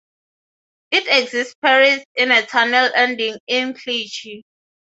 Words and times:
It 0.89 1.05
exits 1.09 1.53
Paris 1.61 2.03
in 2.15 2.31
a 2.31 2.43
tunnel 2.43 2.89
ending 2.95 3.37
in 3.45 3.75
Clichy. 3.75 4.43